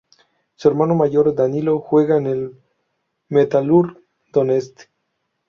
[0.55, 2.59] Su hermano mayor Danilo juega en el
[3.29, 4.01] Metalurg
[4.33, 4.89] Donetsk.